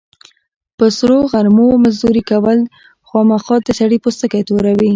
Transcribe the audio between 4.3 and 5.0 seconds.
توروي.